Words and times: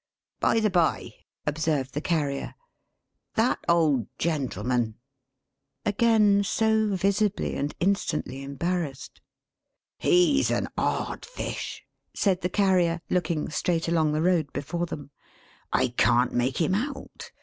"By 0.39 0.59
the 0.59 0.71
bye" 0.71 1.11
observed 1.45 1.93
the 1.93 2.01
Carrier. 2.01 2.55
"That 3.35 3.59
old 3.69 4.07
gentleman," 4.17 4.95
Again 5.85 6.43
so 6.43 6.95
visibly, 6.95 7.55
and 7.55 7.75
instantly 7.79 8.41
embarrassed. 8.41 9.21
"He's 9.99 10.49
an 10.49 10.69
odd 10.75 11.23
fish," 11.23 11.83
said 12.15 12.41
the 12.41 12.49
Carrier, 12.49 12.99
looking 13.11 13.49
straight 13.51 13.87
along 13.87 14.13
the 14.13 14.23
road 14.23 14.51
before 14.53 14.87
them. 14.87 15.11
"I 15.71 15.89
can't 15.89 16.33
make 16.33 16.57
him 16.59 16.73
out. 16.73 17.31